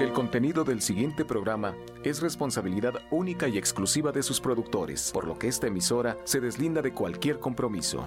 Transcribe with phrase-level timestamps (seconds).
[0.00, 5.38] El contenido del siguiente programa es responsabilidad única y exclusiva de sus productores, por lo
[5.38, 8.06] que esta emisora se deslinda de cualquier compromiso.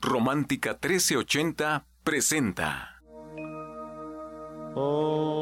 [0.00, 3.00] Romántica 1380 presenta.
[4.74, 5.35] Con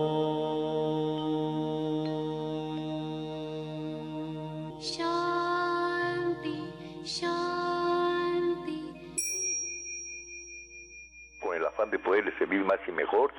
[11.94, 13.32] de poderle servir más y mejor,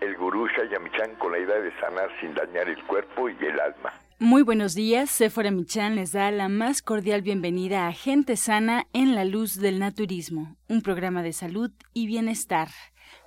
[0.00, 3.90] el gurú Shayamichan con la idea de sanar sin dañar el cuerpo y el alma.
[4.18, 9.14] Muy buenos días, Sephora Michan les da la más cordial bienvenida a Gente Sana en
[9.14, 12.68] la Luz del Naturismo, un programa de salud y bienestar.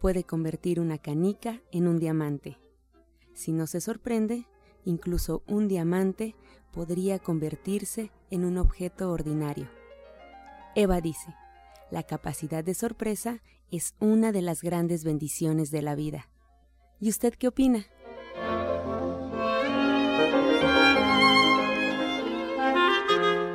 [0.02, 2.58] Puede convertir una canica en un diamante.
[3.36, 4.48] Si no se sorprende,
[4.84, 6.36] incluso un diamante
[6.74, 9.70] podría convertirse en un objeto ordinario.
[10.76, 11.36] Eva dice,
[11.92, 16.30] la capacidad de sorpresa es una de las grandes bendiciones de la vida.
[17.00, 17.86] ¿Y usted qué opina?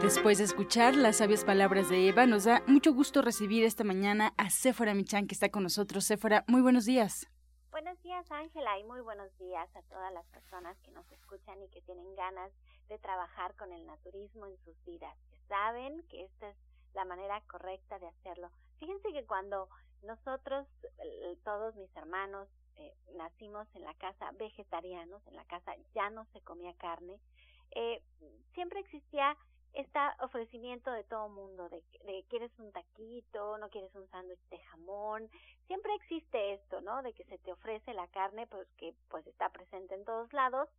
[0.06, 4.34] Después de escuchar las sabias palabras de Eva, nos da mucho gusto recibir esta mañana
[4.36, 6.04] a Sephora Michan, que está con nosotros.
[6.04, 7.26] Sephora, muy buenos días.
[7.72, 11.68] Buenos días, Ángela, y muy buenos días a todas las personas que nos escuchan y
[11.70, 12.52] que tienen ganas
[12.88, 15.12] de trabajar con el naturismo en sus vidas,
[15.48, 16.56] saben que esta es
[16.94, 18.52] la manera correcta de hacerlo.
[18.78, 19.68] Fíjense que cuando
[20.04, 20.68] nosotros,
[21.42, 26.40] todos mis hermanos, eh, nacimos en la casa vegetarianos, en la casa ya no se
[26.42, 27.18] comía carne,
[27.72, 28.04] eh,
[28.54, 29.36] siempre existía
[29.76, 34.58] este ofrecimiento de todo mundo, de, de, quieres un taquito, no quieres un sándwich de
[34.58, 35.28] jamón,
[35.66, 37.02] siempre existe esto, ¿no?
[37.02, 40.70] De que se te ofrece la carne, pues que pues está presente en todos lados,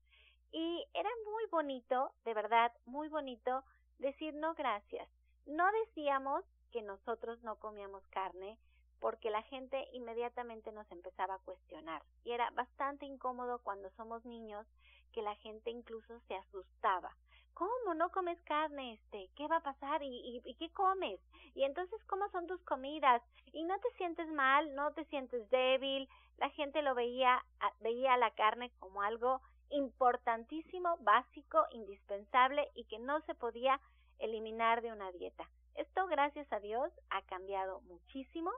[0.52, 3.64] y era muy bonito, de verdad, muy bonito
[4.00, 5.08] decir no gracias.
[5.46, 8.58] No decíamos que nosotros no comíamos carne,
[9.00, 14.66] porque la gente inmediatamente nos empezaba a cuestionar, y era bastante incómodo cuando somos niños
[15.14, 17.16] que la gente incluso se asustaba
[17.58, 18.94] ¿cómo no comes carne?
[18.94, 20.04] Este, ¿qué va a pasar?
[20.04, 21.20] ¿Y, y, qué comes?
[21.56, 23.24] Y entonces, ¿cómo son tus comidas?
[23.52, 26.08] Y no te sientes mal, no te sientes débil.
[26.38, 27.44] La gente lo veía,
[27.80, 29.42] veía la carne como algo
[29.72, 33.80] importantísimo, básico, indispensable y que no se podía
[34.20, 35.50] eliminar de una dieta.
[35.74, 38.52] Esto, gracias a Dios, ha cambiado muchísimo.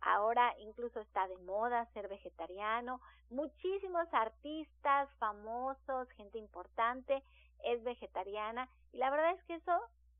[0.00, 3.00] Ahora incluso está de moda ser vegetariano.
[3.30, 7.22] Muchísimos artistas famosos, gente importante,
[7.64, 9.78] es vegetariana y la verdad es que eso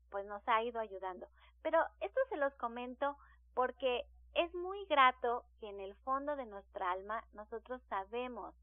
[0.09, 1.27] pues nos ha ido ayudando.
[1.61, 3.17] Pero esto se los comento
[3.53, 8.53] porque es muy grato que en el fondo de nuestra alma nosotros sabemos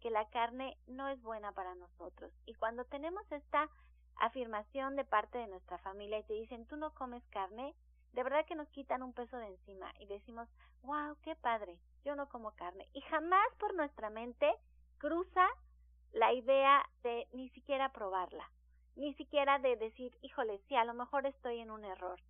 [0.00, 2.32] que la carne no es buena para nosotros.
[2.46, 3.68] Y cuando tenemos esta
[4.16, 7.74] afirmación de parte de nuestra familia y te dicen tú no comes carne,
[8.12, 10.48] de verdad que nos quitan un peso de encima y decimos,
[10.82, 12.88] wow, qué padre, yo no como carne.
[12.94, 14.50] Y jamás por nuestra mente
[14.98, 15.46] cruza
[16.12, 18.50] la idea de ni siquiera probarla,
[18.96, 22.20] ni siquiera de decir, híjole, sí, a lo mejor estoy en un error.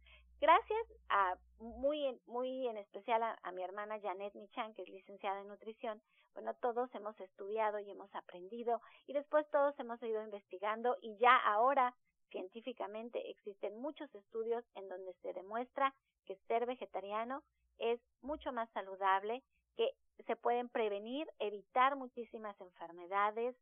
[0.41, 5.41] Gracias a muy muy en especial a, a mi hermana Janet Michan, que es licenciada
[5.41, 6.03] en nutrición,
[6.34, 11.34] bueno, todos hemos estudiado y hemos aprendido y después todos hemos ido investigando y ya
[11.37, 11.94] ahora
[12.31, 15.94] científicamente existen muchos estudios en donde se demuestra
[16.26, 17.43] que ser vegetariano
[17.78, 19.43] es mucho más saludable,
[19.76, 19.91] que
[20.27, 23.56] se pueden prevenir, evitar muchísimas enfermedades,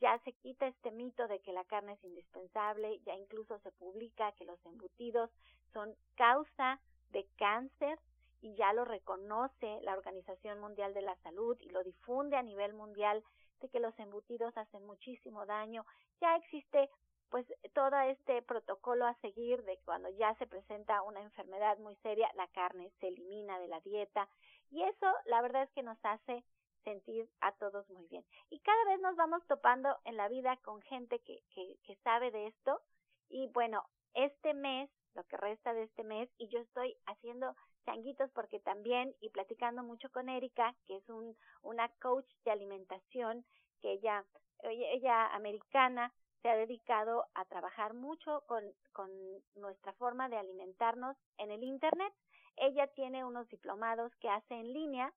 [0.00, 4.32] ya se quita este mito de que la carne es indispensable, ya incluso se publica
[4.32, 5.30] que los embutidos
[5.72, 6.80] son causa
[7.10, 7.98] de cáncer
[8.40, 12.74] y ya lo reconoce la Organización Mundial de la Salud y lo difunde a nivel
[12.74, 13.24] mundial
[13.60, 15.84] de que los embutidos hacen muchísimo daño.
[16.20, 16.88] Ya existe
[17.30, 17.44] pues
[17.74, 22.46] todo este protocolo a seguir de cuando ya se presenta una enfermedad muy seria, la
[22.48, 24.28] carne se elimina de la dieta
[24.70, 26.44] y eso la verdad es que nos hace
[26.84, 28.24] sentir a todos muy bien.
[28.50, 32.30] Y cada vez nos vamos topando en la vida con gente que, que, que sabe
[32.30, 32.80] de esto.
[33.28, 33.84] Y bueno,
[34.14, 37.54] este mes, lo que resta de este mes, y yo estoy haciendo
[37.84, 43.44] changuitos porque también, y platicando mucho con Erika, que es un, una coach de alimentación,
[43.80, 44.24] que ella
[44.62, 46.12] ella americana,
[46.42, 48.62] se ha dedicado a trabajar mucho con,
[48.92, 49.10] con
[49.56, 52.12] nuestra forma de alimentarnos en el Internet.
[52.60, 55.12] Ella tiene unos diplomados que hace en línea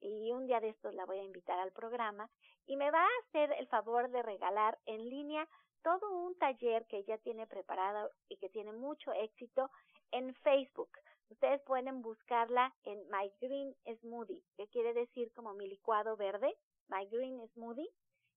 [0.00, 2.30] y un día de estos la voy a invitar al programa
[2.66, 5.48] y me va a hacer el favor de regalar en línea
[5.82, 9.70] todo un taller que ella tiene preparado y que tiene mucho éxito
[10.10, 10.90] en Facebook.
[11.28, 16.56] Ustedes pueden buscarla en My Green Smoothie, que quiere decir como mi licuado verde,
[16.88, 17.90] My Green Smoothie.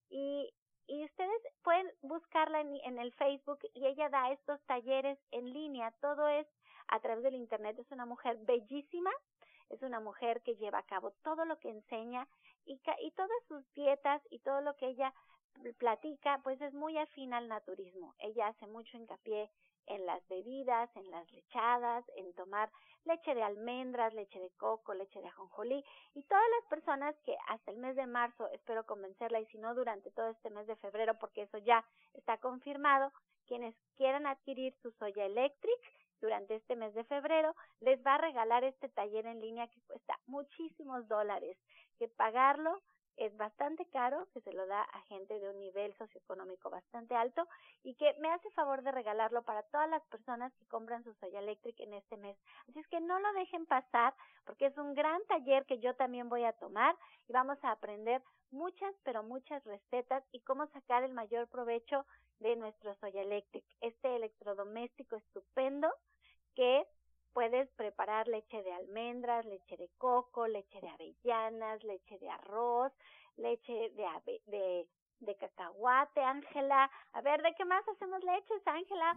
[0.10, 0.54] Y,
[0.88, 5.92] y ustedes pueden buscarla en, el Facebook y ella da estos talleres en línea.
[6.02, 6.48] Todo es
[6.88, 7.78] a través del Internet.
[7.80, 9.12] Es una mujer bellísima,
[9.70, 12.28] es una mujer que lleva a cabo todo lo que enseña
[12.66, 15.14] y, y todas sus dietas y todo lo que ella
[15.80, 18.14] platica, pues es muy afín al naturismo.
[18.20, 19.50] Ella hace mucho hincapié
[19.88, 22.70] en las bebidas, en las lechadas, en tomar
[23.06, 25.84] leche de almendras, leche de coco, leche de ajonjolí
[26.14, 29.74] y todas las personas que hasta el mes de marzo espero convencerla y si no
[29.74, 33.14] durante todo este mes de febrero porque eso ya está confirmado,
[33.48, 35.80] quienes quieran adquirir su Soya Electric
[36.22, 40.20] durante este mes de febrero, les va a regalar este taller en línea que cuesta
[40.26, 41.58] muchísimos dólares,
[41.98, 42.82] que pagarlo
[43.18, 47.48] es bastante caro, que se lo da a gente de un nivel socioeconómico bastante alto
[47.84, 51.40] y que me hace favor de regalarlo para todas las personas que compran su Soya
[51.40, 52.38] Electric en este mes.
[52.70, 54.14] Así es que no lo dejen pasar
[54.46, 56.96] porque es un gran taller que yo también voy a tomar
[57.28, 58.22] y vamos a aprender
[58.52, 62.06] muchas, pero muchas recetas y cómo sacar el mayor provecho
[62.40, 65.88] de nuestro Soya Electric, este electrodoméstico estupendo
[66.56, 66.86] que
[67.34, 72.92] puedes preparar leche de almendras, leche de coco, leche de avellanas, leche de arroz,
[73.38, 74.88] leche de ave, de,
[75.20, 76.90] de cacahuate, Ángela.
[77.14, 79.16] A ver, ¿de qué más hacemos leches, Ángela?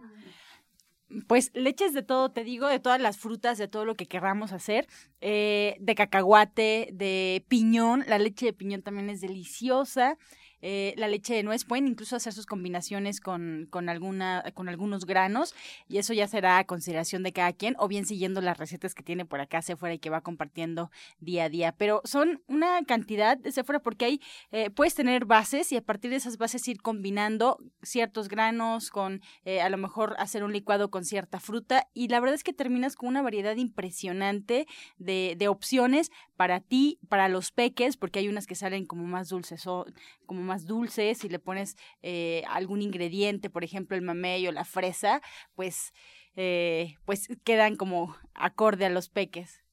[1.27, 4.53] Pues leches de todo, te digo, de todas las frutas, de todo lo que querramos
[4.53, 4.87] hacer,
[5.19, 10.17] eh, de cacahuate, de piñón, la leche de piñón también es deliciosa,
[10.61, 15.05] eh, la leche de nuez, pueden incluso hacer sus combinaciones con, con, alguna, con algunos
[15.05, 15.55] granos
[15.87, 19.03] y eso ya será a consideración de cada quien o bien siguiendo las recetas que
[19.03, 21.71] tiene por acá fuera y que va compartiendo día a día.
[21.77, 24.21] Pero son una cantidad de fuera porque ahí
[24.51, 29.21] eh, puedes tener bases y a partir de esas bases ir combinando ciertos granos con
[29.45, 32.53] eh, a lo mejor hacer un licuado con cierta fruta y la verdad es que
[32.53, 34.67] terminas con una variedad impresionante
[34.97, 39.29] de, de opciones para ti, para los peques, porque hay unas que salen como más
[39.29, 39.85] dulces o
[40.25, 44.65] como más dulces, si le pones eh, algún ingrediente, por ejemplo el mamey o la
[44.65, 45.21] fresa,
[45.55, 45.93] pues,
[46.35, 49.63] eh, pues quedan como acorde a los peques.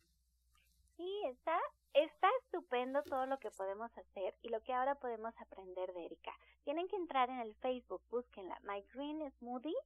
[0.96, 1.58] Sí, está,
[1.94, 6.32] está estupendo todo lo que podemos hacer y lo que ahora podemos aprender de Erika.
[6.64, 9.76] Tienen que entrar en el Facebook, búsquenla, My Green Smoothie,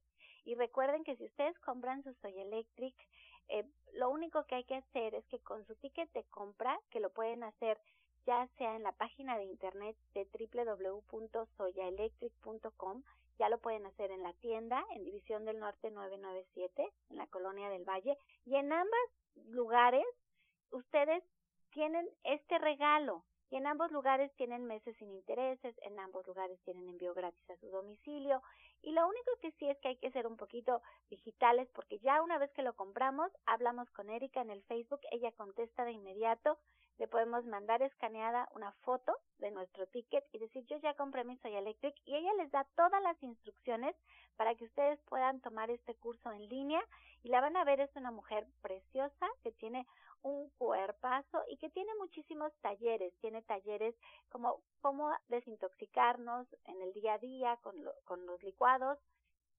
[0.45, 2.95] y recuerden que si ustedes compran su Soy Electric,
[3.49, 6.99] eh, lo único que hay que hacer es que con su ticket de compra, que
[6.99, 7.79] lo pueden hacer
[8.25, 13.03] ya sea en la página de internet de www.soyaelectric.com,
[13.39, 17.69] ya lo pueden hacer en la tienda, en División del Norte 997, en la Colonia
[17.69, 18.97] del Valle, y en ambos
[19.47, 20.05] lugares
[20.71, 21.21] ustedes
[21.71, 23.25] tienen este regalo.
[23.49, 27.57] Y en ambos lugares tienen meses sin intereses, en ambos lugares tienen envío gratis a
[27.57, 28.41] su domicilio.
[28.81, 30.81] Y lo único que sí es que hay que ser un poquito
[31.11, 35.31] digitales porque ya una vez que lo compramos, hablamos con Erika en el Facebook, ella
[35.33, 36.57] contesta de inmediato
[36.97, 41.37] le podemos mandar escaneada una foto de nuestro ticket y decir yo ya compré mi
[41.37, 43.95] Soy Electric y ella les da todas las instrucciones
[44.35, 46.81] para que ustedes puedan tomar este curso en línea
[47.23, 49.85] y la van a ver es una mujer preciosa que tiene
[50.21, 53.95] un cuerpazo y que tiene muchísimos talleres, tiene talleres
[54.29, 58.97] como cómo desintoxicarnos en el día a día con, con los licuados,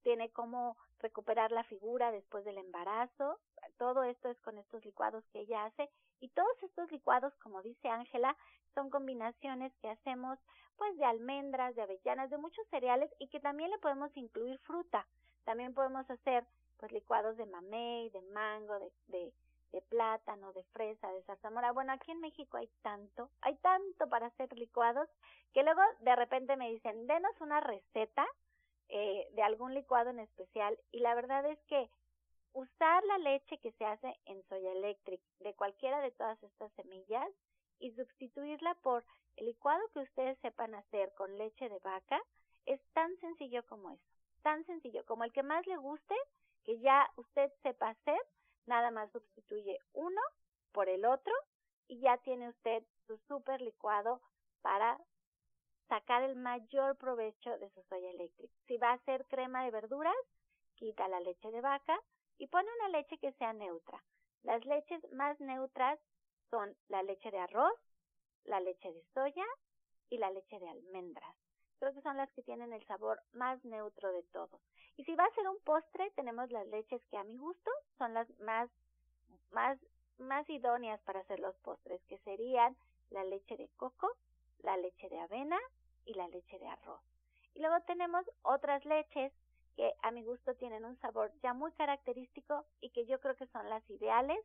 [0.05, 3.41] tiene cómo recuperar la figura después del embarazo,
[3.79, 7.89] todo esto es con estos licuados que ella hace y todos estos licuados, como dice
[7.89, 8.37] Ángela,
[8.75, 10.39] son combinaciones que hacemos
[10.77, 15.07] pues de almendras, de avellanas, de muchos cereales y que también le podemos incluir fruta.
[15.45, 16.45] También podemos hacer
[16.79, 19.33] pues licuados de mamey, de mango, de, de,
[19.73, 21.73] de plátano, de fresa, de zarzamora.
[21.73, 25.09] Bueno, aquí en México hay tanto, hay tanto para hacer licuados
[25.53, 28.27] que luego de repente me dicen, denos una receta
[28.88, 31.91] eh, de algún licuado en especial y la verdad es que
[32.53, 37.29] usar la leche que se hace en Soya Electric de cualquiera de todas estas semillas
[37.81, 39.05] y sustituirla por
[39.37, 42.23] el licuado que ustedes sepan hacer con leche de vaca
[42.67, 44.05] es tan sencillo como eso,
[44.43, 46.14] tan sencillo como el que más le guste,
[46.64, 48.21] que ya usted sepa hacer,
[48.67, 50.21] nada más sustituye uno
[50.73, 51.33] por el otro
[51.88, 54.21] y ya tiene usted su super licuado
[54.62, 54.99] para
[55.88, 58.55] sacar el mayor provecho de su soya eléctrica.
[58.67, 60.17] Si va a hacer crema de verduras,
[60.76, 61.99] quita la leche de vaca
[62.38, 64.03] y pone una leche que sea neutra.
[64.43, 65.99] Las leches más neutras
[66.50, 67.79] son la leche de arroz,
[68.45, 69.47] la leche de soya
[70.11, 71.35] y la leche de almendras.
[71.79, 74.61] Creo que son las que tienen el sabor más neutro de todos.
[74.97, 78.14] Y si va a ser un postre, tenemos las leches que a mi gusto son
[78.14, 78.71] las más,
[79.50, 79.79] más,
[80.19, 82.76] más idóneas para hacer los postres, que serían
[83.11, 84.11] la leche de coco,
[84.63, 85.59] la leche de avena
[86.05, 87.01] y la leche de arroz.
[87.55, 89.33] Y luego tenemos otras leches
[89.77, 93.47] que a mi gusto tienen un sabor ya muy característico y que yo creo que
[93.49, 94.39] son las ideales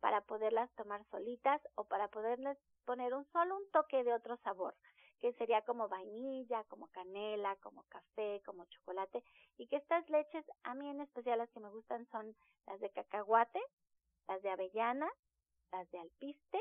[0.00, 4.74] para poderlas tomar solitas o para poderles poner un solo un toque de otro sabor,
[5.20, 9.22] que sería como vainilla, como canela, como café, como chocolate,
[9.58, 12.34] y que estas leches a mí en especial las que me gustan son
[12.66, 13.60] las de cacahuate,
[14.28, 15.10] las de avellana,
[15.72, 16.58] las de alpiste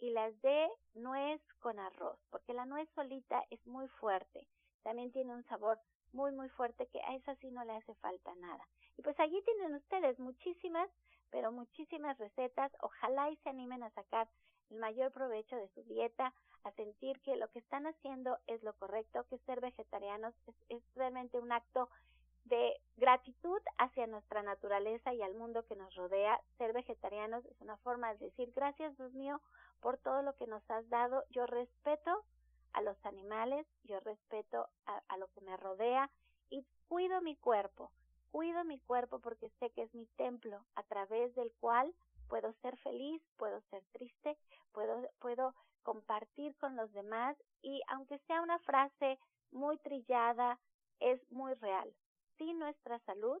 [0.00, 4.46] y las de nuez con arroz, porque la nuez solita es muy fuerte,
[4.82, 5.78] también tiene un sabor
[6.12, 8.66] muy muy fuerte que a esa sí no le hace falta nada.
[8.96, 10.88] Y pues allí tienen ustedes muchísimas,
[11.30, 14.28] pero muchísimas recetas, ojalá y se animen a sacar
[14.70, 16.32] el mayor provecho de su dieta,
[16.64, 20.34] a sentir que lo que están haciendo es lo correcto, que ser vegetarianos
[20.68, 21.88] es, realmente un acto
[22.44, 26.40] de gratitud hacia nuestra naturaleza y al mundo que nos rodea.
[26.58, 29.40] Ser vegetarianos es una forma de decir gracias Dios mío
[29.80, 31.24] por todo lo que nos has dado.
[31.30, 32.24] Yo respeto
[32.72, 36.10] a los animales, yo respeto a, lo que me rodea
[36.50, 37.90] y cuido mi cuerpo.
[38.30, 41.94] Cuido mi cuerpo porque sé que es mi templo a través del cual
[42.28, 44.36] puedo ser feliz, puedo ser triste,
[44.72, 49.18] puedo, puedo compartir con los demás y aunque sea una frase
[49.52, 50.58] muy trillada,
[51.00, 51.92] es muy real.
[52.36, 53.40] Sin nuestra salud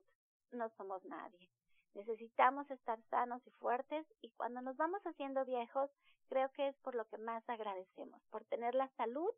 [0.52, 1.50] no somos nadie.
[1.94, 5.90] Necesitamos estar sanos y fuertes y cuando nos vamos haciendo viejos,
[6.26, 9.30] creo que es por lo que más agradecemos, por tener la salud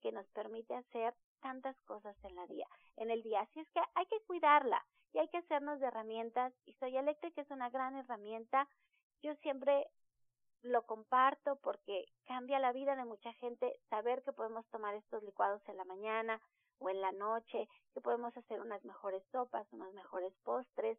[0.00, 2.66] que nos permite hacer tantas cosas en la día,
[2.96, 3.40] en el día.
[3.40, 7.40] Así es que hay que cuidarla y hay que hacernos de herramientas y Soy Eléctrica
[7.40, 8.68] es una gran herramienta
[9.22, 9.86] yo siempre
[10.62, 15.62] lo comparto porque cambia la vida de mucha gente saber que podemos tomar estos licuados
[15.68, 16.40] en la mañana
[16.78, 20.98] o en la noche, que podemos hacer unas mejores sopas, unos mejores postres,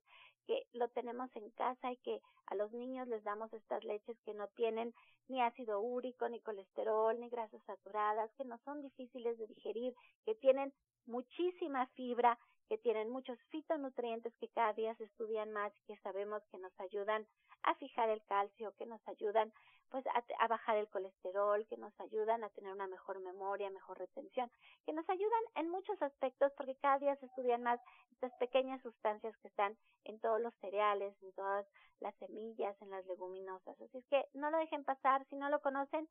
[0.50, 4.34] que lo tenemos en casa y que a los niños les damos estas leches que
[4.34, 4.96] no tienen
[5.27, 9.94] ni ácido úrico, ni colesterol, ni grasas saturadas, que no son difíciles de digerir,
[10.25, 10.74] que tienen
[11.06, 16.41] muchísima fibra, que tienen muchos fitonutrientes que cada día se estudian más y que sabemos
[16.51, 17.27] que nos ayudan
[17.62, 19.53] a fijar el calcio, que nos ayudan
[19.89, 24.51] pues a, bajar el colesterol, que nos ayudan a tener una mejor memoria, mejor retención,
[24.86, 27.79] que nos ayudan en muchos aspectos porque cada día se estudian más
[28.12, 31.65] estas pequeñas sustancias que están en todos los cereales, en todas
[32.00, 33.79] las semillas, en las leguminosas.
[33.81, 36.08] Así es que no lo dejen pasar, si no lo conocen,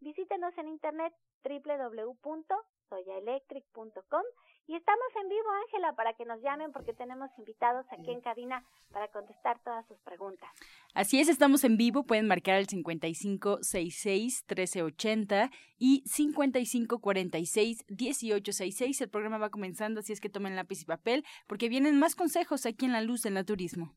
[0.00, 4.24] visítenos en internet www.soyaelectric.com
[4.70, 8.64] y estamos en vivo, Ángela, para que nos llamen porque tenemos invitados aquí en cabina
[8.92, 10.48] para contestar todas sus preguntas.
[10.94, 12.04] Así es, estamos en vivo.
[12.04, 19.00] Pueden marcar el 5566-1380 y 5546-1866.
[19.00, 22.64] El programa va comenzando, así es que tomen lápiz y papel porque vienen más consejos
[22.64, 23.96] aquí en La Luz del Naturismo.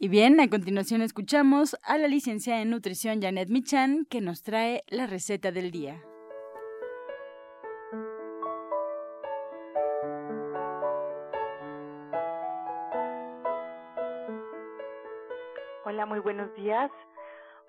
[0.00, 4.82] Y bien, a continuación escuchamos a la licenciada en nutrición Janet Michan que nos trae
[4.88, 6.02] la receta del día.
[15.84, 16.90] Hola, muy buenos días.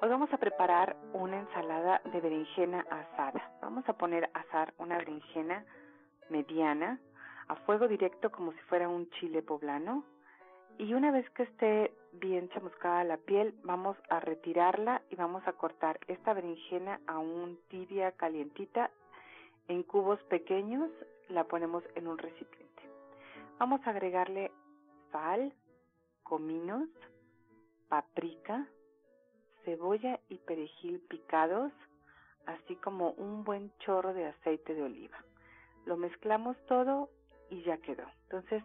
[0.01, 3.55] Hoy vamos a preparar una ensalada de berenjena asada.
[3.61, 5.63] Vamos a poner a asar una berenjena
[6.31, 6.99] mediana
[7.47, 10.03] a fuego directo como si fuera un chile poblano
[10.77, 15.53] y una vez que esté bien chamuscada la piel, vamos a retirarla y vamos a
[15.53, 18.91] cortar esta berenjena aún tibia, calientita,
[19.67, 20.89] en cubos pequeños,
[21.29, 22.83] la ponemos en un recipiente.
[23.57, 24.51] Vamos a agregarle
[25.11, 25.53] sal,
[26.23, 26.89] cominos,
[27.87, 28.67] paprika,
[29.63, 31.71] cebolla y perejil picados,
[32.45, 35.17] así como un buen chorro de aceite de oliva.
[35.85, 37.09] Lo mezclamos todo
[37.49, 38.05] y ya quedó.
[38.23, 38.63] Entonces,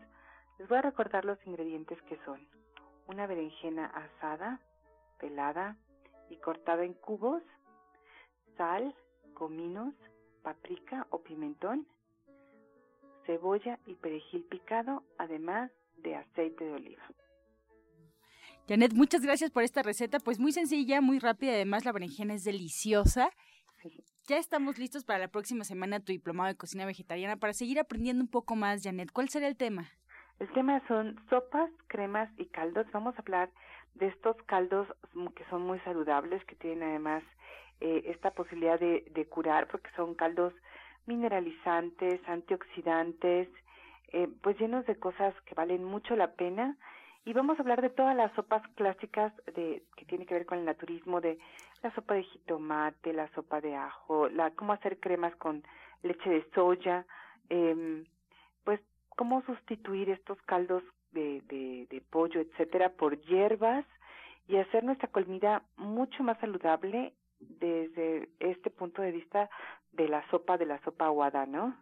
[0.60, 2.38] les voy a recordar los ingredientes que son
[3.06, 4.60] una berenjena asada,
[5.18, 5.78] pelada
[6.28, 7.42] y cortada en cubos,
[8.58, 8.94] sal,
[9.32, 9.94] cominos,
[10.42, 11.88] paprika o pimentón,
[13.24, 17.02] cebolla y perejil picado, además de aceite de oliva.
[18.68, 22.44] Janet, muchas gracias por esta receta, pues muy sencilla, muy rápida, además la berenjena es
[22.44, 23.30] deliciosa.
[24.28, 28.22] Ya estamos listos para la próxima semana tu diplomado de cocina vegetariana para seguir aprendiendo
[28.22, 29.10] un poco más, Janet.
[29.10, 29.90] ¿Cuál será el tema?
[30.40, 32.86] El tema son sopas, cremas y caldos.
[32.92, 33.50] Vamos a hablar
[33.94, 34.88] de estos caldos
[35.36, 37.22] que son muy saludables, que tienen además
[37.80, 40.54] eh, esta posibilidad de, de, curar, porque son caldos
[41.04, 43.48] mineralizantes, antioxidantes,
[44.12, 46.74] eh, pues llenos de cosas que valen mucho la pena.
[47.26, 50.58] Y vamos a hablar de todas las sopas clásicas de que tiene que ver con
[50.58, 51.38] el naturismo, de
[51.82, 55.62] la sopa de jitomate, la sopa de ajo, la cómo hacer cremas con
[56.02, 57.04] leche de soya,
[57.50, 58.06] eh,
[59.20, 63.84] cómo sustituir estos caldos de, de, de pollo, etcétera, por hierbas
[64.48, 69.50] y hacer nuestra comida mucho más saludable desde este punto de vista
[69.92, 71.76] de la sopa, de la sopa aguada, ¿no?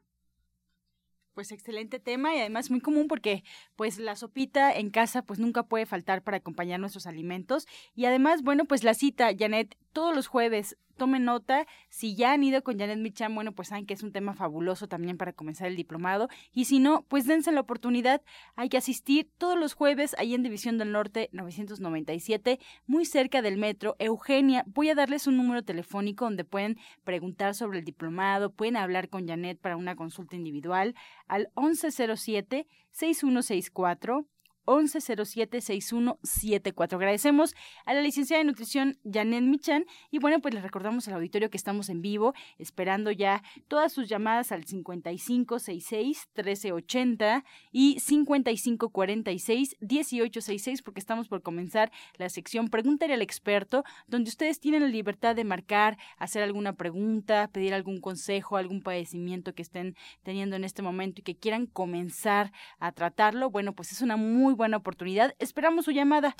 [1.35, 3.45] Pues excelente tema y además muy común porque
[3.76, 8.42] pues la sopita en casa pues nunca puede faltar para acompañar nuestros alimentos y además
[8.42, 11.67] bueno pues la cita Janet todos los jueves tomen nota.
[11.88, 14.87] Si ya han ido con Janet Michan, bueno, pues saben que es un tema fabuloso
[14.87, 16.28] también para comenzar el diplomado.
[16.52, 18.23] Y si no, pues dense la oportunidad.
[18.55, 23.57] Hay que asistir todos los jueves ahí en División del Norte 997, muy cerca del
[23.59, 23.97] metro.
[23.99, 29.09] Eugenia, voy a darles un número telefónico donde pueden preguntar sobre el diplomado, pueden hablar
[29.09, 30.95] con Janet para una consulta individual
[31.26, 34.28] al 1107 6164
[34.68, 36.94] 1107-6174.
[36.94, 37.56] Agradecemos
[37.87, 41.56] a la licenciada de nutrición Janet Michan y bueno, pues les recordamos al auditorio que
[41.56, 51.40] estamos en vivo, esperando ya todas sus llamadas al 5566-1380 y 5546-1866 porque estamos por
[51.42, 56.75] comenzar la sección Pregúntale al experto, donde ustedes tienen la libertad de marcar, hacer alguna
[56.75, 61.66] pregunta, pedir algún consejo, algún padecimiento que estén teniendo en este momento y que quieran
[61.66, 63.50] comenzar a tratarlo.
[63.50, 65.35] Bueno, pues es una muy buena oportunidad.
[65.38, 66.37] Esperamos su llamada.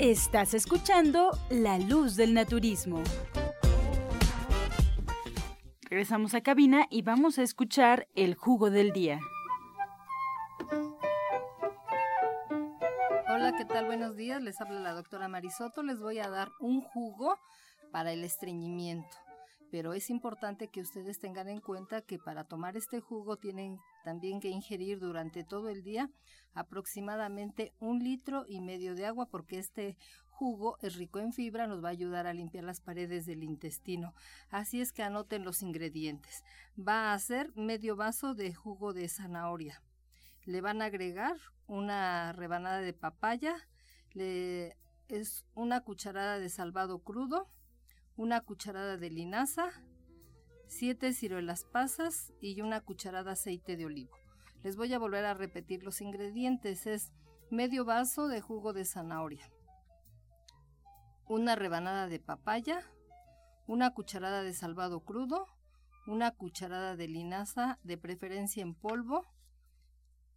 [0.00, 3.00] Estás escuchando La Luz del Naturismo.
[5.82, 9.20] Regresamos a cabina y vamos a escuchar el jugo del día.
[13.28, 13.86] Hola, ¿qué tal?
[13.86, 14.42] Buenos días.
[14.42, 15.84] Les habla la doctora Marisoto.
[15.84, 17.38] Les voy a dar un jugo
[17.92, 19.23] para el estreñimiento.
[19.74, 24.38] Pero es importante que ustedes tengan en cuenta que para tomar este jugo tienen también
[24.38, 26.12] que ingerir durante todo el día
[26.52, 29.96] aproximadamente un litro y medio de agua porque este
[30.28, 34.14] jugo es rico en fibra, nos va a ayudar a limpiar las paredes del intestino.
[34.48, 36.44] Así es que anoten los ingredientes.
[36.78, 39.82] Va a ser medio vaso de jugo de zanahoria.
[40.44, 43.56] Le van a agregar una rebanada de papaya,
[44.12, 44.76] le,
[45.08, 47.50] es una cucharada de salvado crudo,
[48.16, 49.70] una cucharada de linaza,
[50.66, 54.16] siete ciruelas pasas y una cucharada de aceite de olivo.
[54.62, 56.86] Les voy a volver a repetir los ingredientes.
[56.86, 57.12] Es
[57.50, 59.50] medio vaso de jugo de zanahoria,
[61.26, 62.82] una rebanada de papaya,
[63.66, 65.46] una cucharada de salvado crudo,
[66.06, 69.24] una cucharada de linaza, de preferencia en polvo,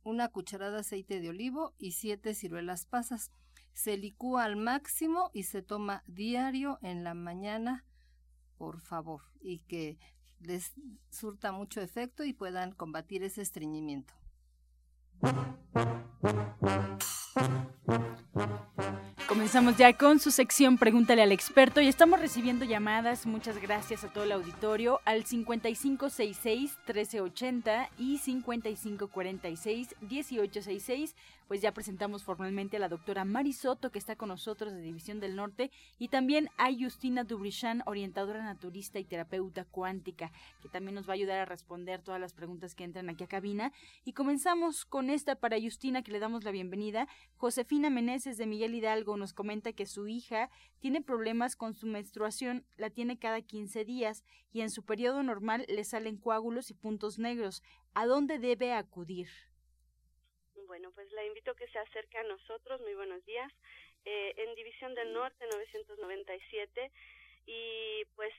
[0.03, 3.31] una cucharada de aceite de olivo y siete ciruelas pasas.
[3.77, 7.85] Se licúa al máximo y se toma diario en la mañana,
[8.57, 9.99] por favor, y que
[10.39, 10.73] les
[11.11, 14.15] surta mucho efecto y puedan combatir ese estreñimiento.
[19.27, 23.27] Comenzamos ya con su sección Pregúntale al experto y estamos recibiendo llamadas.
[23.27, 31.13] Muchas gracias a todo el auditorio al 5566-1380 y 5546-1866
[31.47, 35.35] pues ya presentamos formalmente a la doctora Marisoto, que está con nosotros de División del
[35.35, 40.31] Norte, y también a Justina Dubrichan, orientadora naturista y terapeuta cuántica,
[40.61, 43.27] que también nos va a ayudar a responder todas las preguntas que entran aquí a
[43.27, 43.71] cabina.
[44.03, 47.07] Y comenzamos con esta para Justina, que le damos la bienvenida.
[47.37, 52.65] Josefina Meneses de Miguel Hidalgo nos comenta que su hija tiene problemas con su menstruación,
[52.77, 57.19] la tiene cada 15 días y en su periodo normal le salen coágulos y puntos
[57.19, 57.63] negros.
[57.93, 59.27] ¿A dónde debe acudir?
[60.77, 62.79] Bueno, pues la invito a que se acerque a nosotros.
[62.81, 63.51] Muy buenos días.
[64.05, 66.91] Eh, en División del Norte 997
[67.47, 68.31] y pues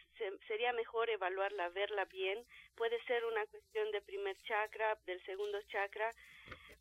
[0.46, 2.46] sería mejor evaluarla, verla bien.
[2.76, 6.14] Puede ser una cuestión de primer chakra, del segundo chakra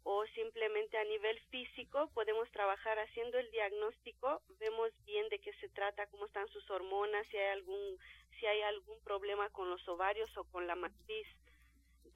[0.03, 5.69] o simplemente a nivel físico podemos trabajar haciendo el diagnóstico, vemos bien de qué se
[5.69, 7.97] trata, cómo están sus hormonas, si hay algún
[8.39, 11.27] si hay algún problema con los ovarios o con la matriz.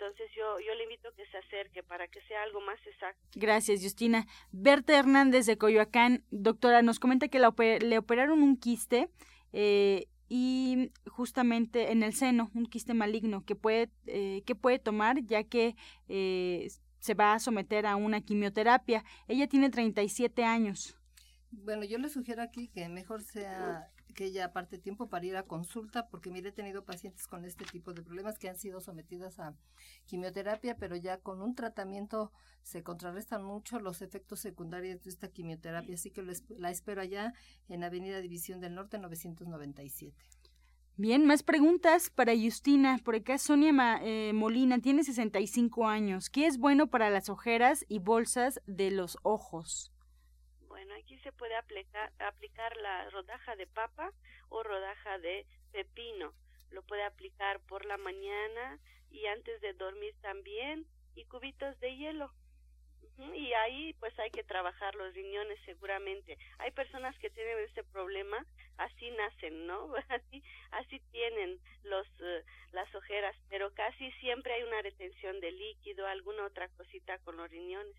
[0.01, 3.21] Entonces yo, yo le invito a que se acerque para que sea algo más exacto.
[3.35, 4.25] Gracias, Justina.
[4.51, 9.09] Berta Hernández de Coyoacán, doctora, nos comenta que le operaron un quiste
[9.53, 15.21] eh, y justamente en el seno, un quiste maligno que puede, eh, que puede tomar
[15.23, 15.75] ya que
[16.07, 19.03] eh, se va a someter a una quimioterapia.
[19.27, 20.97] Ella tiene 37 años.
[21.51, 25.43] Bueno, yo le sugiero aquí que mejor sea que ella aparte tiempo para ir a
[25.43, 29.39] consulta, porque mire, he tenido pacientes con este tipo de problemas que han sido sometidas
[29.39, 29.55] a
[30.05, 32.31] quimioterapia, pero ya con un tratamiento
[32.63, 37.33] se contrarrestan mucho los efectos secundarios de esta quimioterapia, así que la espero allá
[37.69, 40.15] en Avenida División del Norte 997.
[40.97, 42.99] Bien, más preguntas para Justina.
[43.03, 46.29] Por acá Sonia eh, Molina tiene 65 años.
[46.29, 49.91] ¿Qué es bueno para las ojeras y bolsas de los ojos?
[50.91, 54.11] Aquí se puede aplicar, aplicar la rodaja de papa
[54.49, 56.33] o rodaja de pepino.
[56.71, 62.31] Lo puede aplicar por la mañana y antes de dormir también y cubitos de hielo.
[63.35, 66.37] Y ahí pues hay que trabajar los riñones seguramente.
[66.57, 68.43] Hay personas que tienen ese problema,
[68.77, 69.93] así nacen, ¿no?
[70.09, 76.07] Así, así tienen los, eh, las ojeras, pero casi siempre hay una retención de líquido,
[76.07, 77.95] alguna otra cosita con los riñones.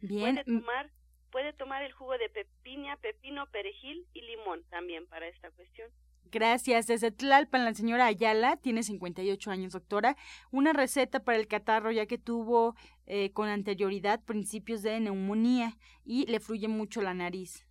[0.00, 0.36] Bien.
[0.36, 0.90] Puede tomar
[1.30, 5.90] Puede tomar el jugo de pepinia, pepino, perejil y limón también para esta cuestión.
[6.32, 6.86] Gracias.
[6.86, 10.16] Desde Tlalpan, la señora Ayala, tiene 58 años, doctora.
[10.52, 16.26] Una receta para el catarro, ya que tuvo eh, con anterioridad principios de neumonía y
[16.26, 17.66] le fluye mucho la nariz.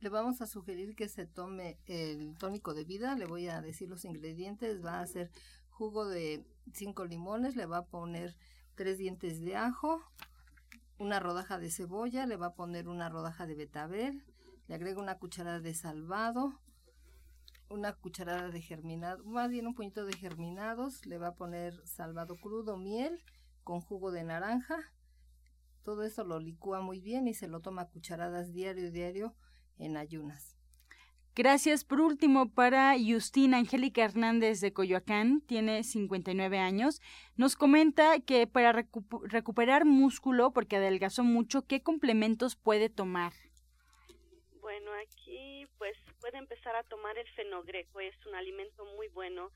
[0.00, 3.16] Le vamos a sugerir que se tome el tónico de vida.
[3.16, 4.84] Le voy a decir los ingredientes.
[4.84, 5.30] Va a hacer
[5.68, 7.54] jugo de cinco limones.
[7.54, 8.36] Le va a poner
[8.74, 10.00] tres dientes de ajo,
[10.98, 14.24] una rodaja de cebolla, le va a poner una rodaja de betabel,
[14.66, 16.60] le agrega una cucharada de salvado,
[17.70, 22.36] una cucharada de germinado, más bien un puñito de germinados, le va a poner salvado
[22.36, 23.22] crudo, miel
[23.62, 24.92] con jugo de naranja.
[25.84, 29.34] Todo eso lo licúa muy bien y se lo toma cucharadas diario diario
[29.78, 30.57] en ayunas.
[31.38, 31.84] Gracias.
[31.84, 37.00] Por último, para Justina Angélica Hernández de Coyoacán, tiene 59 años,
[37.36, 43.34] nos comenta que para recuperar músculo, porque adelgazó mucho, ¿qué complementos puede tomar?
[44.60, 49.52] Bueno, aquí pues puede empezar a tomar el fenogreco, es un alimento muy bueno.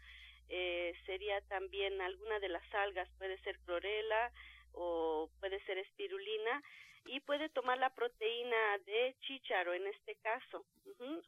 [0.50, 4.30] Eh, sería también alguna de las algas, puede ser clorela
[4.70, 6.62] o puede ser espirulina
[7.04, 10.64] y puede tomar la proteína de chícharo en este caso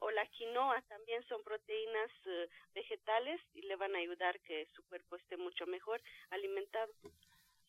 [0.00, 4.84] o la quinoa también son proteínas eh, vegetales y le van a ayudar que su
[4.84, 6.92] cuerpo esté mucho mejor alimentado.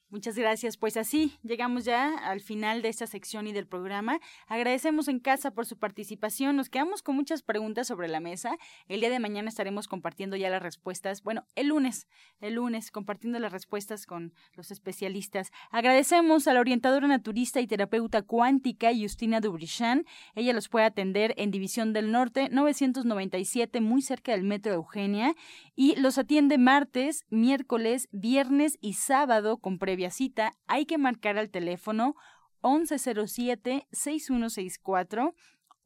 [0.10, 0.78] Muchas gracias.
[0.78, 4.20] Pues así llegamos ya al final de esta sección y del programa.
[4.48, 6.56] Agradecemos en casa por su participación.
[6.56, 8.56] Nos quedamos con muchas preguntas sobre la mesa.
[8.88, 11.24] El día de mañana estaremos compartiendo ya las respuestas.
[11.24, 12.08] Bueno, el lunes,
[12.40, 15.52] el lunes, compartiendo las respuestas con los especialistas.
[15.72, 20.06] Agradecemos a la orientadora naturista y terapeuta cuántica Justina Dubrichan.
[20.36, 25.34] Ella los puede atender en División del Norte 997, muy cerca del Metro Eugenia.
[25.76, 31.50] Y los atiende martes, miércoles, viernes y sábado con previa cita, hay que marcar al
[31.50, 32.18] teléfono
[32.64, 35.34] 1107-6164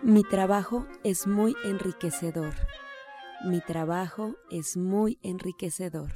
[0.07, 2.55] Mi trabajo es muy enriquecedor.
[3.45, 6.13] Mi trabajo es muy enriquecedor.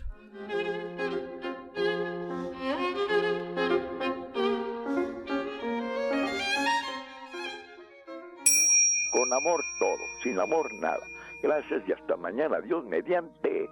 [9.10, 11.04] Con amor todo, sin amor nada.
[11.42, 12.60] Gracias y hasta mañana.
[12.60, 13.68] Dios mediante.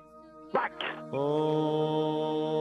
[0.53, 0.75] ¡Pax!
[1.13, 2.59] Oh.